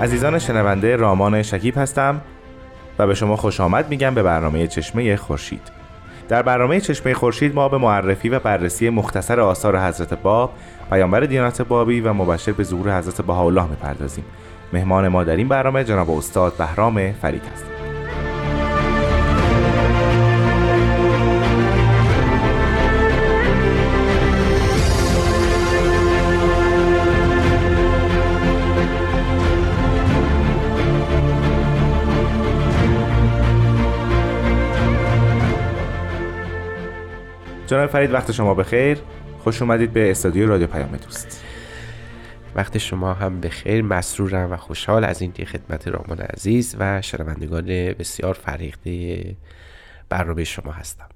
[0.00, 2.20] عزیزان شنونده رامان شکیب هستم
[2.98, 5.62] و به شما خوش آمد میگم به برنامه چشمه خورشید.
[6.28, 10.52] در برنامه چشمه خورشید ما به معرفی و بررسی مختصر آثار حضرت باب
[10.90, 14.24] پیامبر دیانت بابی و مبشر به ظهور حضرت بهاءالله می‌پردازیم.
[14.72, 17.79] مهمان ما در این برنامه جناب استاد بهرام فرید است
[37.70, 38.98] جناب فرید وقت شما بخیر.
[39.44, 41.44] خوش اومدید به استودیو رادیو پیام دوست.
[42.56, 43.82] وقت شما هم بخیر.
[43.82, 47.66] مسرورم و خوشحال از اینکه خدمت رامان عزیز و شنوندگان
[47.98, 49.24] بسیار فریخته
[50.08, 51.06] برنامه شما هستم.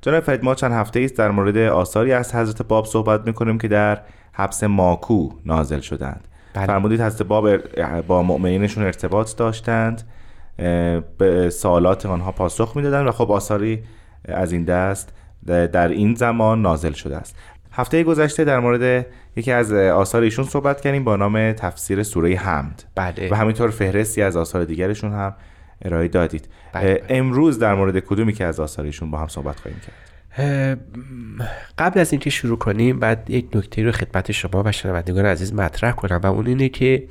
[0.00, 3.68] جناب فرید ما چند هفته است در مورد آثاری از حضرت باب صحبت می‌کنیم که
[3.68, 4.00] در
[4.32, 6.28] حبس ماکو نازل شدند.
[6.54, 6.66] بله.
[6.66, 7.56] فرمودید حضرت باب
[8.00, 10.02] با مؤمنینشون ارتباط داشتند
[11.18, 13.82] به سوالات آنها پاسخ می‌دادند و خب آثاری
[14.24, 15.12] از این دست
[15.46, 17.36] در این زمان نازل شده است.
[17.72, 22.84] هفته گذشته در مورد یکی از آثار ایشون صحبت کردیم با نام تفسیر سوره حمد.
[22.94, 23.28] بله.
[23.30, 25.34] و همینطور فهرستی از آثار دیگرشون هم
[25.82, 26.48] ارائه دادید.
[26.72, 27.04] بله، بله.
[27.08, 29.94] امروز در مورد کدومی که از آثار ایشون با هم صحبت خواهیم کرد؟
[31.78, 35.92] قبل از اینکه شروع کنیم بعد یک نکته رو خدمت شما و شنوندگان عزیز مطرح
[35.92, 37.08] کنم و اون اینه که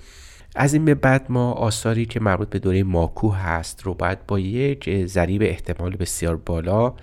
[0.56, 4.40] از این به بعد ما آثاری که مربوط به دوره ماکو هست رو باید با
[4.40, 6.94] یک ضریب احتمال بسیار بالا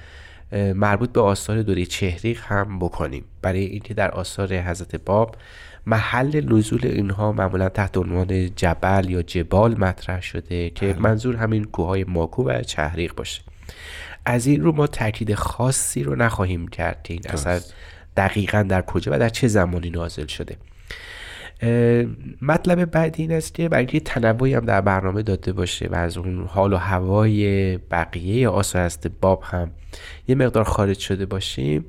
[0.52, 3.24] مربوط به آثار دوره چهریق هم بکنیم.
[3.42, 5.36] برای اینکه در آثار حضرت باب
[5.86, 12.04] محل نزول اینها معمولا تحت عنوان جبل یا جبال مطرح شده که منظور همین کوههای
[12.04, 13.42] ماکو و چهریق باشه.
[14.26, 17.60] از این رو ما تاکید خاصی رو نخواهیم کرد که این اثر
[18.16, 20.56] دقیقا در کجا و در چه زمانی نازل شده.
[22.42, 26.46] مطلب بعدی این است که برای تنوعی هم در برنامه داده باشه و از اون
[26.46, 29.70] حال و هوای بقیه آثار است باب هم
[30.28, 31.84] یه مقدار خارج شده باشیم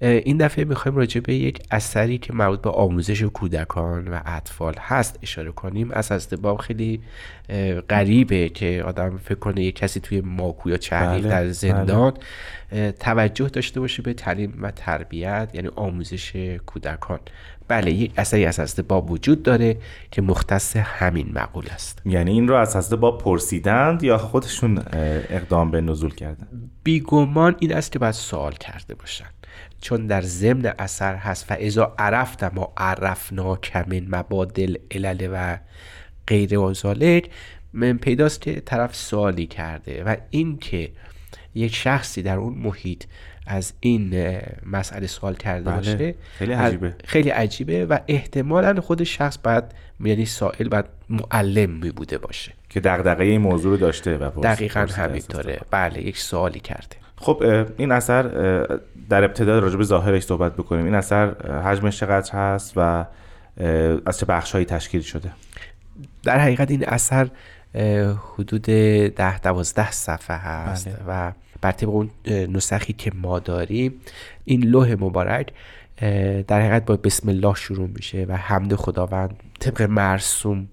[0.00, 5.18] این دفعه می‌خوایم راجع به یک اثری که مربوط به آموزش کودکان و اطفال هست
[5.22, 5.90] اشاره کنیم.
[5.90, 7.00] از حضرت باب خیلی
[7.90, 12.12] غریبه که آدم فکر کنه یک کسی توی ماکو یا چهریق بله، در زندان
[12.72, 16.36] اه، توجه داشته باشه به تعلیم و تربیت یعنی آموزش
[16.66, 17.20] کودکان.
[17.68, 19.76] بله یک اثری از حضرت باب وجود داره
[20.10, 22.02] که مختص همین مقول است.
[22.06, 24.82] یعنی این رو از حضرت باب پرسیدند یا خودشون
[25.30, 29.26] اقدام به نزول کردند؟ بیگمان این است که باید سوال کرده باشن.
[29.80, 31.50] چون در ضمن اثر هست.
[31.50, 35.58] و ازا عرفت ما عرفنا کمن مبادل علل و
[36.26, 37.30] غیر و ذالک
[37.72, 40.90] من پیداست که طرف سوالی کرده و این که
[41.54, 43.04] یک شخصی در اون محیط
[43.46, 46.94] از این مسئله سوال کرده بله، باشه خیلی عجیبه.
[47.04, 49.64] خیلی عجیبه و احتمالا خود شخص باید
[50.00, 52.52] یعنی سائل باید معلم می بوده باشه.
[52.68, 55.60] که دغدغه این موضوع رو داشته و دقیقا همینطوره.
[55.70, 56.96] بله یک سوالی کرده.
[57.20, 58.22] خب این اثر
[59.08, 61.34] در ابتدا راجع به ظاهرش صحبت بکنیم این اثر
[61.64, 63.04] حجمش چقدر هست و
[64.06, 65.30] از چه بخشهایی تشکیل شده
[66.22, 67.28] در حقیقت این اثر
[68.34, 70.98] حدود ده دوازده صفحه هست بله.
[71.06, 73.94] و بر طبق اون نسخی که ما داریم
[74.44, 75.52] این لوح مبارک
[76.46, 80.68] در حقیقت با بسم الله شروع میشه و حمد خداوند طبق مرسوم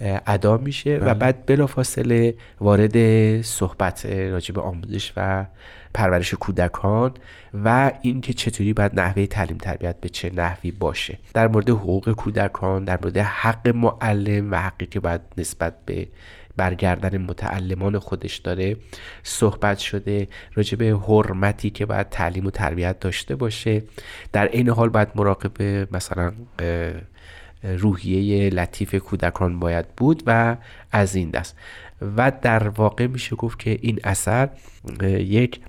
[0.00, 2.96] ادا میشه و بعد بلافاصله وارد
[3.42, 5.46] صحبت راجع به آموزش و
[5.94, 7.14] پرورش کودکان
[7.64, 11.18] و اینکه چطوری باید نحوه تعلیم تربیت به چه نحوی باشه.
[11.34, 16.08] در مورد حقوق کودکان در مورد حق معلم و حقی که باید نسبت به
[16.56, 18.76] برگردن متعلمان خودش داره
[19.22, 20.28] صحبت شده.
[20.54, 23.82] راجع به حرمتی که باید تعلیم و تربیت داشته باشه.
[24.32, 25.62] در این حال باید مراقب
[25.94, 26.32] مثلا
[27.62, 30.56] روحیه لطیف کودکان باید بود و
[30.92, 31.56] از این دست
[32.16, 34.48] و در واقع میشه گفت که این اثر
[35.18, 35.60] یک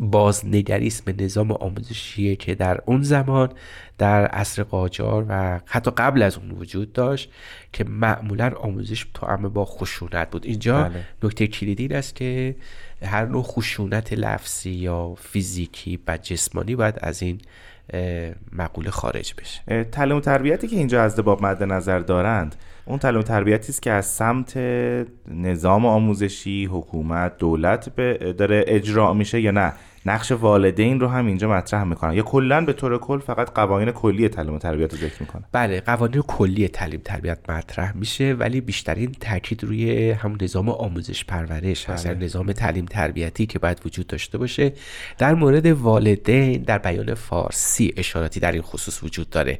[0.00, 3.52] بازنگریست به نظام آموزشی که در اون زمان
[3.98, 7.30] در عصر قاجار و حتی قبل از اون وجود داشت
[7.72, 11.04] که معمولا آموزش تو با خشونت بود اینجا بله.
[11.22, 12.56] نکته کلیدی این است که
[13.02, 17.40] هر نوع خشونت لفظی یا فیزیکی و جسمانی باید از این
[18.52, 19.84] مقوله خارج بشه.
[19.84, 23.82] تعلیم و تربیتی که اینجا از باب مد نظر دارند اون تعلیم و تربیتی است
[23.82, 24.56] که از سمت
[25.28, 29.72] نظام آموزشی حکومت دولت به داره اجرا میشه یا نه؟
[30.08, 32.12] نقش والدین رو هم اینجا مطرح می‌کنن.
[32.12, 35.44] یا کلا به طور کل فقط قوانین کلی تعلیم و تربیت رو ذکر می‌کنن.
[35.52, 41.90] بله قوانین کلی تعلیم تربیت مطرح میشه ولی بیشترین تاکید روی همون نظام آموزش پرورش
[41.90, 42.04] هست.
[42.04, 42.14] بله.
[42.14, 44.72] یعنی نظام تعلیم تربیتی که باید وجود داشته باشه.
[45.18, 49.58] در مورد والدین در بیان فارسی اشاراتی در این خصوص وجود داره.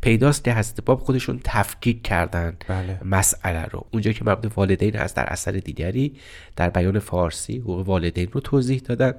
[0.00, 3.00] پیداست که حضرت باب خودشون تفکیک کردن بله.
[3.04, 3.86] مسئله رو.
[3.90, 6.16] اونجا که مربوط به والدین هست در اثر دیگری
[6.56, 9.12] در بیان فارسی حقوق والدین رو توضیح دادن.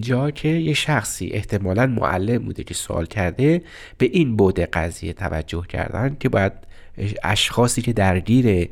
[0.00, 3.62] اینجا که یه شخصی احتمالا معلم بوده که سوال کرده
[3.98, 6.52] به این بود قضیه توجه کردن که باید
[7.22, 8.68] اشخاصی که درگیر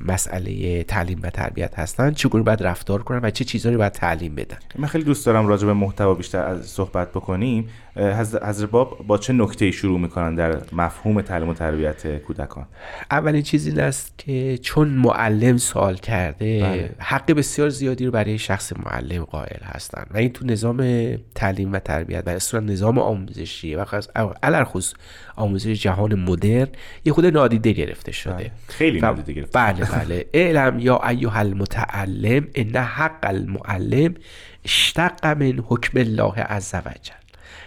[0.00, 4.56] مسئله تعلیم و تربیت هستن چگونه باید رفتار کنن و چه چیزایی باید تعلیم بدن.
[4.78, 7.68] من خیلی دوست دارم راجع به محتوا بیشتر از صحبت بکنیم.
[7.96, 12.66] حضرت باب با چه نکته شروع می‌کنن در مفهوم تعلیم و تربیت کودکان
[13.10, 16.90] اولین چیز این است که چون معلم سوال کرده بله.
[16.98, 21.78] حق بسیار زیادی رو برای شخص معلم قائل هستن و این تو نظام تعلیم و
[21.78, 24.08] تربیت و اصلا نظام آموزشی و خاص
[24.42, 24.94] علرخصوص
[25.36, 26.68] آموزش جهان مدرن
[27.04, 28.50] یه خود نادیده گرفته شده بله.
[28.68, 29.58] خیلی نادیده گرفته.
[29.58, 34.14] بله بله اعلم یا ایها المتعلم ان حق المعلم
[34.64, 37.20] اشتق من حکم الله عز وجل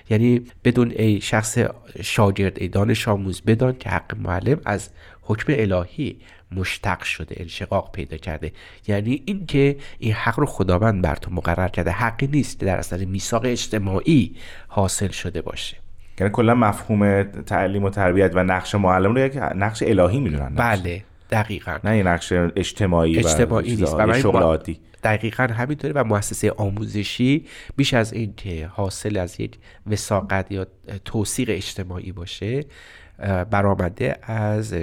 [0.09, 1.57] یعنی بدون ای شخص
[2.01, 4.89] شاگرد ای دانش آموز بدان که حق معلم از
[5.21, 6.17] حکم الهی
[6.51, 8.51] مشتق شده انشقاق پیدا کرده.
[8.87, 11.91] یعنی اینکه این حق رو خداوند بر تو مقرر کرده.
[11.91, 14.35] حقی نیست که در اثر میثاق اجتماعی
[14.67, 15.77] حاصل شده باشه.
[16.19, 20.55] یعنی کلا مفهوم تعلیم و تربیت و نقش معلم رو یک نقش الهی می‌دونن.
[20.55, 21.03] بله.
[21.33, 21.77] دقیقا.
[21.83, 23.93] نه یه نقش اجتماعی اجتماعی و نیست.
[23.93, 27.45] و شغل عادی دقیقا همینطوره و مؤسسه آموزشی
[27.75, 29.57] بیش از این که حاصل از یک
[29.87, 30.67] وساقت یا
[31.05, 32.65] توصیق اجتماعی باشه
[33.51, 34.75] برآمده از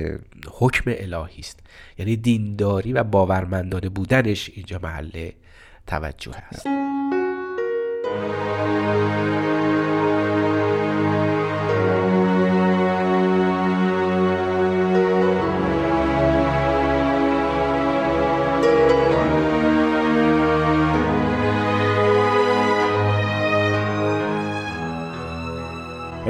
[0.52, 1.60] حکم الهی است.
[1.98, 5.30] یعنی دینداری و باورمندانه بودنش اینجا محل
[5.86, 6.66] توجه هست.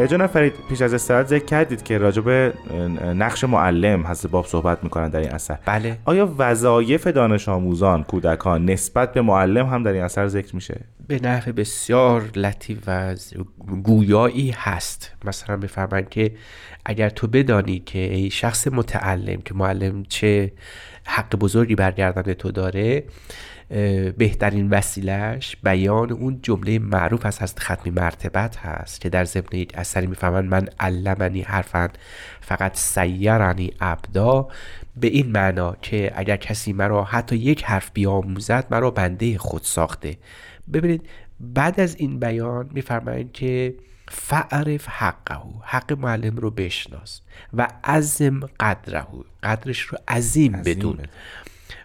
[0.07, 2.53] جناب فرید پیش از استراحت ذکر کردید که راجع به
[3.15, 5.59] نقش معلم حضرت باب صحبت می‌کنن در این اثر.
[5.67, 5.99] بله.
[6.05, 11.21] آیا وظایف دانش آموزان کودکان نسبت به معلم هم در این اثر ذکر میشه؟ به
[11.23, 13.15] نحو بسیار لطیف و
[13.83, 15.13] گویایی هست.
[15.25, 16.33] مثلا بفرمایید که
[16.85, 20.53] اگر تو بدانی که ای شخص متعلم که معلم چه
[21.11, 23.05] حق بزرگی برگردن تو داره
[24.19, 29.73] بهترین وسیلهش بیان اون جمله معروف از حضرت ختمی مرتبت هست که در ضمن یک
[29.75, 31.89] اثری می‌فهمند من علمنی حرفا
[32.41, 34.49] فقط سیرنی ابدا
[34.97, 40.17] به این معنا که اگر کسی مرا حتی یک حرف بیاموزد مرا بنده خود ساخته.
[40.73, 41.09] ببینید
[41.41, 43.75] بعد از این بیان میفرمایند که
[44.13, 47.21] فعرف حقه حق معلم رو بشناس
[47.55, 49.07] و عظم قدره
[49.43, 50.99] قدرش رو عظیم عظیم بدون.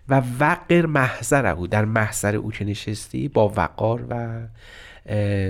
[0.09, 4.41] و وقر محضره در محضر او که نشستی با وقار و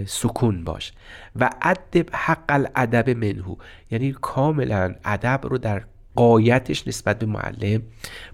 [0.05, 0.94] سکون باش.
[1.36, 3.55] و ادب حق الادب منهو
[3.91, 5.84] یعنی کاملا ادب رو در
[6.15, 7.82] قایتش نسبت به معلم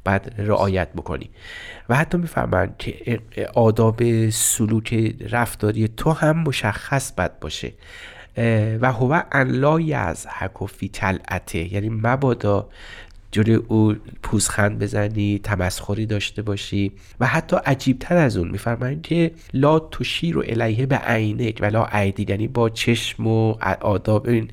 [0.05, 1.29] باید رعایت بکنی.
[1.89, 3.21] و حتی می‌فهمن که
[3.53, 7.73] آداب سلوک رفتاری تو هم مشخص باید باشه.
[8.81, 12.69] و هو ان لا یضحک فی طلعته یعنی مبادا
[13.31, 19.79] جلوی او پوزخند بزنی تمسخری داشته باشی و حتی عجیبتر از اون میفرمایند که لا
[19.79, 24.51] تشیر و الیه به عینک و لا عیدی یعنی با چشم و آداب این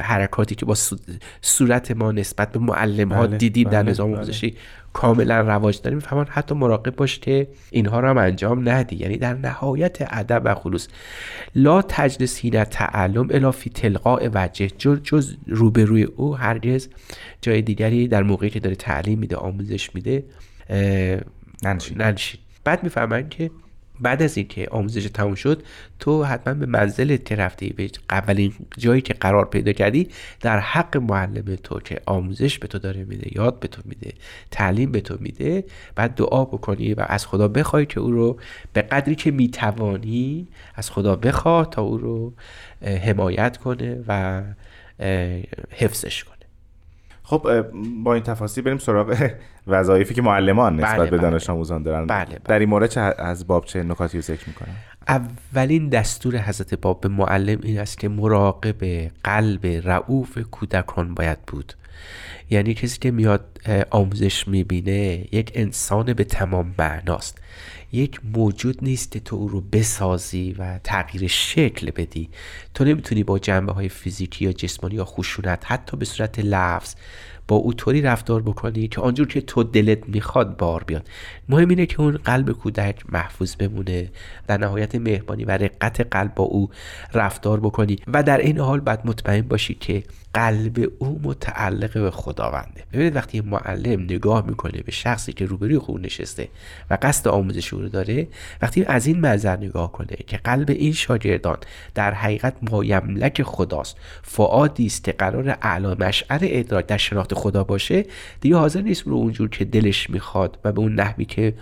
[0.00, 0.96] حرکاتی که با صو-
[1.42, 4.16] صورت ما نسبت به معلم ها بله، دیدیم در بله، نظام بله.
[4.16, 4.54] آموزشی
[4.96, 8.96] کاملا رواج داره می‌فهمن حتی مراقب باش که اینها رو هم انجام ندی.
[8.96, 10.88] یعنی در نهایت ادب و خلوص.
[11.54, 14.68] لا تجلس حین تعلم الا فی تلقاء وجه.
[14.78, 16.88] جز, جز روبروی او هرگز
[17.42, 20.24] جای دیگری در موقعی که داره تعلیم میده آموزش میده.
[21.62, 22.40] ننشین.
[22.64, 23.50] بعد می‌فهمن که
[24.00, 25.62] بعد از اینکه آموزش تموم شد
[25.98, 30.08] تو حتما به منزل که رفتی به اولین جایی که قرار پیدا کردی
[30.40, 34.12] در حق معلم تو که آموزش به تو داره میده یاد به تو میده
[34.50, 38.38] تعلیم به تو میده بعد دعا بکنی و از خدا بخوای که او رو
[38.72, 42.32] به قدری که می‌توانی از خدا بخواه تا او رو
[42.82, 44.42] حمایت کنه و
[45.70, 46.35] حفظش کنه.
[47.28, 47.64] خب
[48.04, 49.30] با این تفاصیل بریم سراغ
[49.66, 51.30] وظایفی که معلمان نسبت بله، به بله.
[51.30, 52.40] دانش آموزان دارن بله، بله.
[52.44, 54.74] در این مورد چه از باب چه نکاتی رو ذکر می‌کنن
[55.08, 61.72] اولین دستور حضرت باب به معلم این است که مراقب قلب رعوف کودکان باید بود
[62.50, 63.44] یعنی کسی که میاد
[63.90, 67.38] آموزش می‌بینه یک انسان به تمام معناست
[67.92, 72.28] یک موجود نیست که تو او رو بسازی و تغییر شکل بدی.
[72.74, 76.94] تو نمی‌تونی با جنبه های فیزیکی یا جسمانی یا خشونت حتی به صورت لفظ
[77.48, 81.08] با او طوری رفتار بکنی که آنجور که تو دلت می‌خواد بار بیاد.
[81.48, 84.10] مهم اینه که اون قلب کودک محفوظ بمونه.
[84.46, 86.70] در نهایت مهربانی و رقت قلب با او
[87.14, 90.02] رفتار بکنی و در این حال باید مطمئن باشی که
[90.34, 92.84] قلب او متعلق به خداونده.
[92.92, 96.48] ببینید وقتی معلم نگاه می‌کنه به شخصی که روبروی خود نشسته
[96.90, 98.28] و قصد آموزش او داره
[98.62, 101.56] وقتی از این منظر نگاه کنه که قلب این شاگردان
[101.94, 108.04] در حقیقت مایملک خداست فعادی است که قرار اعلی مشعر ادراک در شناخت خدا باشه
[108.40, 111.54] دیگه حاضر نیست رو اونجور که دلش می‌خواد و به اون نحوی که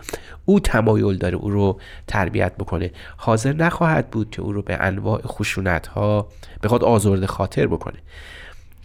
[0.44, 2.90] او تمایل داره او رو تربیت بکنه.
[3.16, 6.28] حاضر نخواهد بود که او رو به انواع خشونت ها
[6.62, 7.98] بخواد آزرده خاطر بکنه.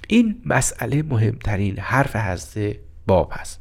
[0.07, 2.75] این مسئله مهمترین حرف حضرت
[3.07, 3.59] باب هست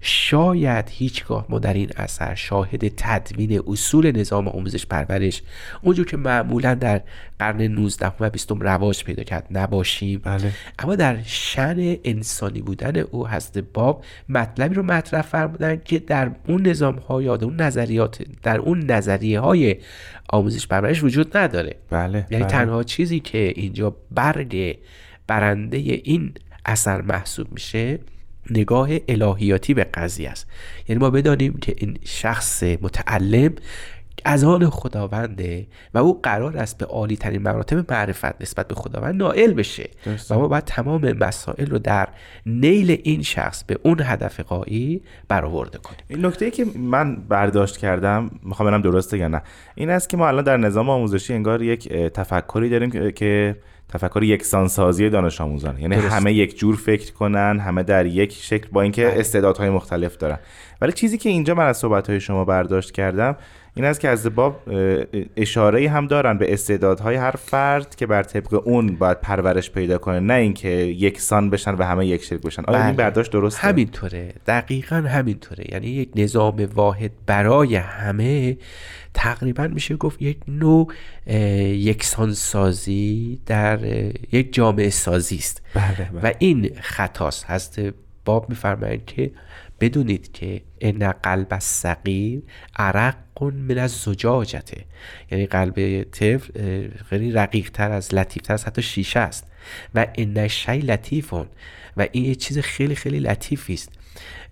[0.00, 5.42] شاید هیچگاه ما در این اثر شاهد تدوین اصول نظام آموزش پرورش
[5.82, 7.00] اونجور که معمولا در
[7.38, 10.52] قرن 19 و 20 رواج پیدا کرد نباشیم بله.
[10.78, 16.66] اما در شن انسانی بودن او حضرت باب مطلبی رو مطرح فرمودن که در اون
[16.66, 19.76] نظام ها یا در اون نظریات در اون نظریه های
[20.28, 22.52] آموزش پرورش وجود نداره بله یعنی بله.
[22.52, 24.78] تنها چیزی که اینجا برگ
[25.26, 26.32] برنده این
[26.66, 27.98] اثر محسوب میشه
[28.50, 30.46] نگاه الهیاتی به قضیه است.
[30.88, 33.54] یعنی ما بدانیم که این شخص متعلم
[34.24, 39.14] از آن خداونده و او قرار است به عالی ترین مراتب معرفت نسبت به خداوند
[39.14, 39.90] نائل بشه.
[40.30, 42.08] و ما باید تمام مسائل رو در
[42.46, 46.00] نیل این شخص به اون هدف قایی برآورده کنیم.
[46.08, 49.42] این نکته ای که من برداشت کردم می‌خوام ببینم درسته یا نه
[49.74, 53.56] این است که ما الان در نظام آموزشی انگار یک تفکری داریم که-
[53.88, 56.12] تفکر یکسانسازی دانش آموزان یعنی درست.
[56.14, 59.20] همه یک جور فکر کنن همه در یک شکل با اینکه بله.
[59.20, 60.38] استعدادهای مختلف دارن
[60.80, 63.36] ولی چیزی که اینجا من از صحبتهای شما برداشت کردم
[63.78, 64.62] این است که از باب
[65.36, 70.20] اشاره هم دارن به استعدادهای هر فرد که بر طبق اون باید پرورش پیدا کنه
[70.20, 72.62] نه اینکه یکسان بشن و همه یک شکل بشن.
[72.64, 72.96] آیا این بله.
[72.96, 73.60] برداشت درسته.
[73.60, 74.32] همینطوره.
[74.46, 75.64] دقیقا همینطوره.
[75.72, 78.56] یعنی یک نظام واحد برای همه
[79.14, 80.92] تقریبا میشه گفت یک نوع
[81.26, 83.78] اه، یکسانسازی در
[84.32, 85.62] یک جامعه سازی است.
[85.74, 86.30] بله بله.
[86.30, 87.44] و این خطاست.
[87.44, 87.80] هست
[88.24, 89.30] باب میفرمایند که
[89.80, 92.42] بدونید که ان قلب الصغیر
[92.76, 94.84] عرق من از زجاجته
[95.30, 99.46] یعنی قلب طفل خیلی رقیق تر از لطیف تر از حتی شیشه است.
[99.94, 101.46] و ان شی لطیفون
[101.96, 103.92] و این یه چیز خیلی خیلی لطیفی است.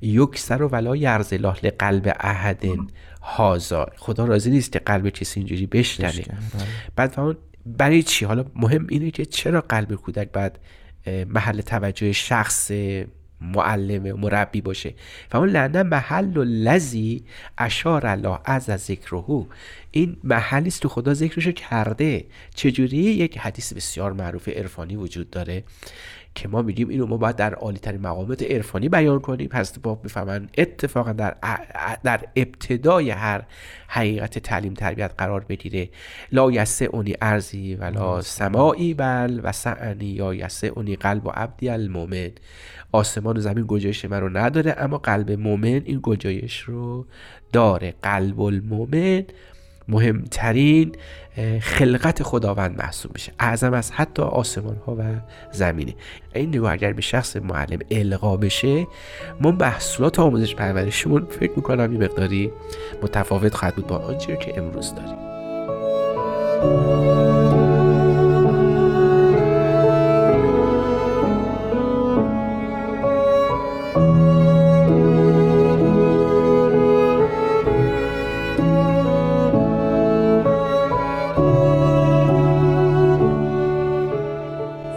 [0.00, 2.64] یکسر و ولا یرز الله لقلب احد
[3.22, 6.24] هازا خدا راضی نیست که قلب کسی اینجوری بشکنه.
[6.96, 10.28] بعد فهمون برای چی؟ حالا مهم اینه که چرا قلب کودک
[11.06, 12.70] اه، محل توجه شخص
[13.40, 14.94] معلم مربی باشه.
[15.32, 17.24] و اون لعنه محل و لذی
[17.58, 19.44] اشار الله از ذکرهو
[19.90, 22.24] این محلی است که خدا ذکرشو کرده.
[22.54, 25.64] چجوری؟ یک حدیث بسیار معروف عرفانی وجود داره.
[26.36, 29.48] که ما میگیم اینو ما باید در عالی ترین مقامات عرفانی بیان کنیم.
[29.48, 31.36] پس باب می‌فهمن اتفاقا در
[32.04, 33.42] در ابتدای هر
[33.88, 35.88] حقیقت تعلیم تربیت قرار بگیره.
[36.32, 42.30] لا یسعنی ارزی ولا سماعی بل و سعنی یا یسعنی قلب و عبدی المؤمن.
[42.92, 47.06] آسمان و زمین گنجایش من رو نداره اما قلب مؤمن این گنجایش رو
[47.52, 47.94] داره.
[48.02, 49.24] قلب المؤمن
[49.88, 50.92] مهمترین
[51.60, 53.32] خلقت خداوند محسوب میشه.
[53.38, 55.02] اعظم از حتی آسمان ها و
[55.52, 55.94] زمینه.
[56.34, 58.86] این نگاه اگر به شخص معلم القا بشه
[59.40, 62.52] ما محصولات آموزش پرورشمون فکر می‌کنم یه مقداری
[63.02, 65.16] متفاوت خواهد بود با آنچه که امروز داریم.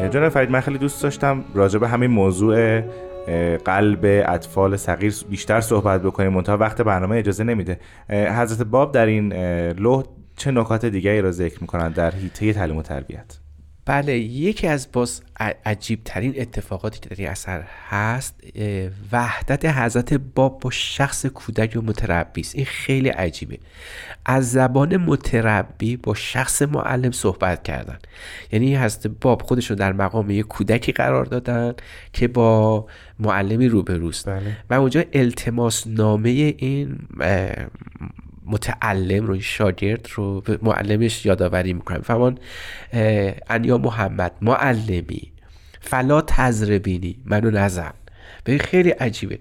[0.09, 2.81] جناب فرید من خیلی دوست داشتم راجع به همین موضوع
[3.65, 6.33] قلب اطفال صغیر بیشتر صحبت بکنیم.
[6.33, 7.79] منتها وقت برنامه اجازه نمیده.
[8.09, 9.33] حضرت باب در این
[9.73, 10.03] لوح
[10.37, 13.37] چه نکات دیگری را ذکر می‌کنند در حیطه تعلیم و تربیت؟
[13.89, 15.21] بله یکی از باز
[15.65, 18.35] عجیب ترین اتفاقاتی که در این اثر هست
[19.11, 22.55] وحدت حضرت باب با شخص کودک و متربی است.
[22.55, 23.59] این خیلی عجیبه.
[24.25, 27.97] از زبان متربی با شخص معلم صحبت کردن.
[28.51, 31.73] یعنی حضرت باب خودش رو در مقام یک کودکی قرار دادن
[32.13, 32.85] که با
[33.19, 34.29] معلمی روبروست.
[34.29, 34.57] بله.
[34.69, 36.99] و اونجا التماس نامه این
[38.49, 42.01] متعلم رو شاگرد رو به معلمش یادآوری می‌کنم.
[42.01, 42.37] فهمان
[43.49, 45.31] انیا محمد معلمی
[45.81, 47.93] فلا تزربینی منو نزن.
[48.43, 49.39] به خیلی عجیبه.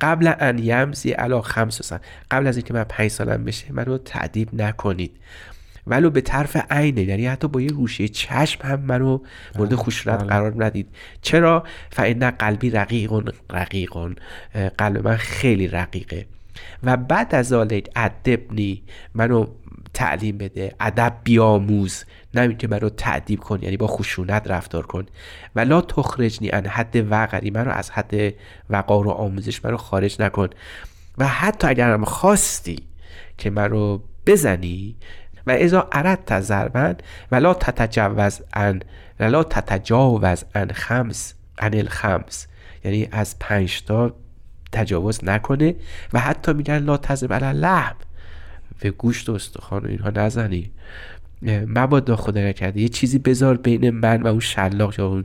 [0.00, 2.00] قبل ان یمزی علا خمس سن.
[2.30, 5.16] قبل از اینکه من پنج سالم بشه منو تعدیب نکنید.
[5.86, 9.18] ولو به طرف عینه یعنی حتی با یه روشه چشم هم منو
[9.56, 10.28] مورد بله، خشونت بله.
[10.28, 10.88] قرار ندید.
[11.22, 13.92] چرا؟ فان قلبی رقیق رقیق
[14.78, 16.26] قلب من خیلی رقیقه.
[16.82, 18.82] و بعد از ذالک ادبنی
[19.14, 19.46] منو
[19.94, 25.06] تعلیم بده ادب بیاموز نه که منو تعدیب کن یعنی با خشونت رفتار کن.
[25.56, 28.34] و لا تخرجنی ان حد وقری منو از حد
[28.70, 30.48] وقار و آموزش منو خارج نکن.
[31.18, 32.82] و حتی اگرم خواستی
[33.38, 34.96] که منو بزنی
[35.46, 36.96] و ازا اردت ضربن
[37.32, 38.82] و لا تتجاوز ان
[39.20, 42.46] لا تتجاوز ان خمس ان الخمس
[42.84, 44.16] یعنی از پنج تا
[44.74, 45.74] تجاوز نکنه
[46.12, 47.96] و حتی میگن لا تزب علی لحم
[48.80, 50.70] به گوشت و استخوان و اینها نزنی.
[51.66, 55.24] مبادا خدا نکرده یه چیزی بذار بین من و اون شلاق یا اون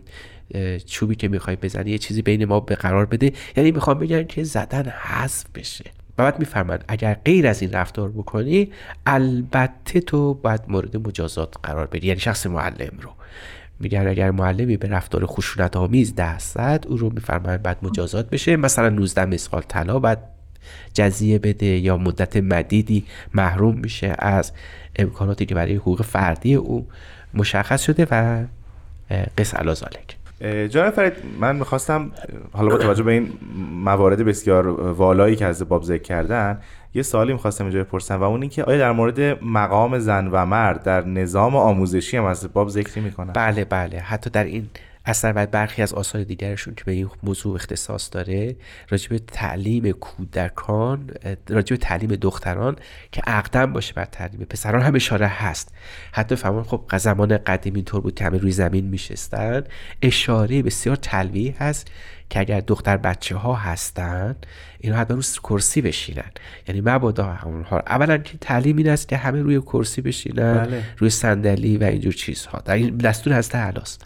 [0.86, 3.32] چوبی که می‌خوای بزنی یه چیزی بین ما به قرار بده.
[3.58, 5.86] یعنی می‌خوام بگن که زدن حذف بشه.
[6.18, 8.72] و بعد میفرمند اگر غیر از این رفتار بکنی
[9.06, 12.08] البته تو باید مورد مجازات قرار بدی.
[12.08, 13.10] یعنی شخص معلم رو.
[13.80, 18.56] میگن اگر معلمی به رفتار خشونت آمیز دست زد او رو میفرمایند بعد مجازات بشه.
[18.56, 20.24] مثلا 19 مسقال طلا بعد
[20.94, 24.52] جزیه بده یا مدت مدیدی محروم میشه از
[24.96, 26.88] امکاناتی که برای حقوق فردی او
[27.34, 28.46] مشخص شده و
[29.38, 32.12] قص علازالک جناب فرید من می‌خواستم
[32.53, 33.34] حالا با توجه به این
[33.74, 36.60] موارد بسیار والایی که از باب ذکر کردن
[36.93, 40.84] یه سوالی می‌خواستم اینجا بپرسم و اون اینکه آیا در مورد مقام زن و مرد
[40.84, 44.00] در نظام آموزشی هم از باب ذکری می‌کنن؟ بله بله.
[44.00, 44.69] حتی در این
[45.10, 48.56] اصلا و برخی از آثار دیگرشون که به این موضوع اختصاص داره
[48.89, 51.12] راجب تعلیم کودکان
[51.50, 52.76] راجب تعلیم دختران
[53.12, 55.74] که اقدم باشه بر تعلیم پسران هم اشاره هست.
[56.12, 59.63] حتی فهمان خب زمان قدیم اینطور بود که همه روی زمین میشستن.
[60.02, 61.88] اشاره بسیار تلویح هست
[62.30, 64.36] که اگر دختر بچه ها هستن
[64.80, 66.32] اینا حتما روی کرسی بشینن.
[66.67, 67.80] یعنی مبادا اونها.
[67.80, 70.84] اولا که تعلیم این است که همه روی کرسی بشینن بله.
[70.98, 72.62] روی صندلی و اینجور چیزها.
[72.65, 74.06] در این دستور هست هلاست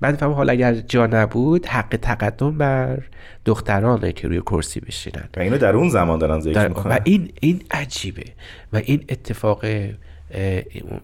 [0.00, 3.02] بعد فهم حالا اگر جا نبود حق تقدم بر
[3.44, 5.28] دخترانه که روی کرسی بشینن.
[5.36, 6.96] و اینو در اون زمان دارن ذکر می‌کنن.
[6.96, 8.24] و این این عجیبه.
[8.72, 9.64] و این اتفاق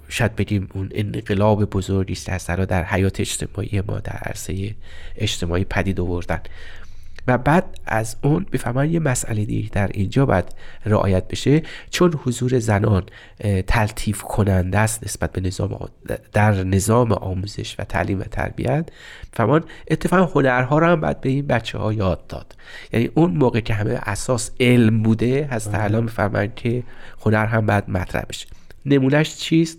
[0.08, 4.74] شاید بگیم اون انقلاب بزرگی است در حیات اجتماعی ما در عرصه
[5.16, 6.40] اجتماعی پدید آوردن.
[7.26, 10.44] و بعد از اون بفهمن یه مسئله دیگه در اینجا باید
[10.86, 11.62] رعایت بشه.
[11.90, 13.02] چون حضور زنان
[13.66, 15.88] تلطیف کننده است نسبت به نظام
[16.32, 18.88] در نظام آموزش و تعلیم و تربیت.
[19.32, 22.56] فهمان اتفاقا هنرها رو هم باید به این بچه ها یاد داد.
[22.92, 25.82] یعنی اون موقع که همه اساس علم بوده هست بله.
[25.82, 26.82] الان می‌فهمن که
[27.20, 28.46] هنر هم باید مطرح بشه.
[28.86, 29.78] نمونهش چیست؟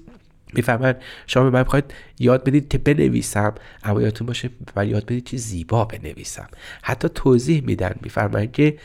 [0.56, 0.96] می‌فهمن.
[1.28, 3.56] شما به من می‌خواید یاد بدید که بنویسم.
[3.84, 6.48] اما یادتون باشه من یاد بدید که زیبا بنویسم.
[6.84, 7.96] حتی توضیح میدن.
[8.02, 8.78] میفرمایند که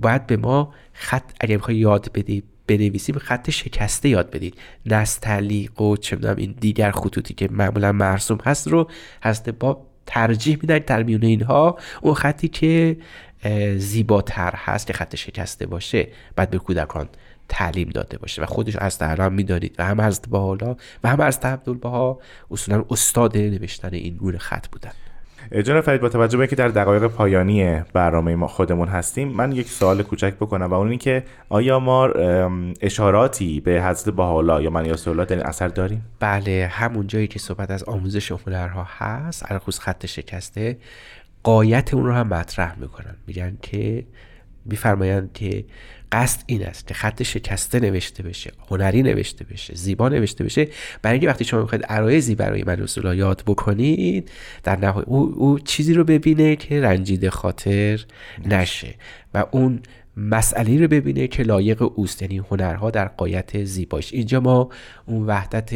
[0.00, 4.54] باید به ما خط اگر می‌خوای یاد بدید بنویسیم خط شکسته یاد بدید.
[4.86, 8.90] نستعلیق و چه می‌دونم این دیگر خطوطی که معمولا مرسوم هست رو
[9.22, 10.78] هست با ترجیح میدن.
[10.78, 12.96] در میون اینها اون خطی که
[13.76, 16.08] زیباتر هست که خط شکسته باشه.
[16.36, 17.08] بعد به کودکان
[17.48, 21.38] تعلیم داده باشه و خودش از الان می‌دانید و هم از بالا و هم از
[21.42, 22.18] عبدالبها.
[22.50, 24.90] اصولا استاد نوشتن این گونه خط بودن.
[25.64, 29.68] جناب فرید با توجه به اینکه در دقایق پایانی برنامه ما خودمون هستیم من یک
[29.68, 32.06] سوال کوچک بکنم و اون این که آیا ما
[32.80, 37.38] اشاراتی به حضرت بهاءالله یا من الله در این اثر داریم؟ بله همون جایی که
[37.38, 40.78] صحبت از آموزش هنرها هست خصوص خط شکسته
[41.42, 43.16] قایت اون رو هم مطرح می‌کنن.
[43.26, 44.04] میگن که
[44.64, 45.64] میفرمایند که
[46.12, 50.68] قصد این است که خط شکسته نوشته بشه هنری نوشته بشه زیبا نوشته بشه.
[51.02, 54.30] برای اینکه وقتی شما می‌خواید عرایزی برای من رسول یاد بکنید
[54.62, 58.04] در نهایت او, او چیزی رو ببینه که رنجیده خاطر
[58.46, 58.94] نشه
[59.34, 59.80] و اون
[60.16, 62.22] مسئله رو ببینه که لایق اوست.
[62.22, 64.68] یعنی هنرها در قایت زیباش اینجا ما
[65.06, 65.74] اون وحدت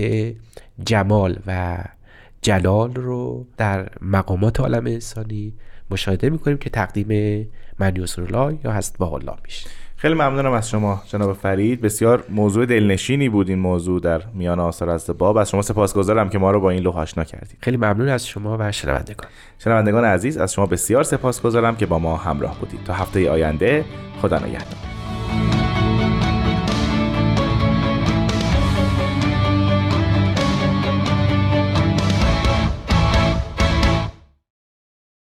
[0.85, 1.79] جمال و
[2.43, 5.55] جلال رو در مقامات عالم انسانی
[5.91, 7.09] مشاهده می‌کنیم که تقدیم
[7.79, 11.81] من الله یا هست با الله میشه خیلی ممنونم از شما جناب فرید.
[11.81, 16.39] بسیار موضوع دلنشینی بود این موضوع در میان آثار از باب از شما سپاسگزارم که
[16.39, 19.31] ما رو با این لوح آشنا کردید خیلی ممنون از شما و شنوندگان.
[19.59, 22.85] شنوندگان عزیز از شما بسیار سپاسگزارم که با ما همراه بودید.
[22.85, 23.85] تا هفته آینده
[24.23, 24.98] خدا نگهدار.